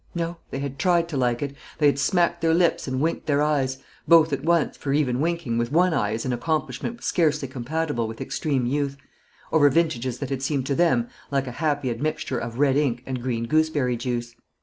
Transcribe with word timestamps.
_No; 0.15 0.37
they 0.49 0.57
had 0.57 0.79
tried 0.79 1.07
to 1.09 1.15
like 1.15 1.43
it; 1.43 1.55
they 1.77 1.85
had 1.85 1.99
smacked 1.99 2.41
their 2.41 2.55
lips 2.55 2.87
and 2.87 2.99
winked 2.99 3.27
their 3.27 3.43
eyes 3.43 3.77
both 4.07 4.33
at 4.33 4.43
once, 4.43 4.75
for 4.75 4.91
even 4.93 5.19
winking 5.19 5.59
with 5.59 5.71
one 5.71 5.93
eye 5.93 6.09
is 6.13 6.25
an 6.25 6.33
accomplishment 6.33 7.03
scarcely 7.03 7.47
compatible 7.47 8.07
with 8.07 8.19
extreme 8.19 8.65
youth 8.65 8.97
over 9.51 9.69
vintages 9.69 10.17
that 10.17 10.31
had 10.31 10.41
seemed 10.41 10.65
to 10.65 10.73
them 10.73 11.07
like 11.29 11.45
a 11.45 11.51
happy 11.61 11.91
admixture 11.91 12.39
of 12.39 12.57
red 12.57 12.77
ink 12.77 13.03
and 13.05 13.21
green 13.21 13.45
gooseberry 13.45 13.95
juice. 13.95 14.33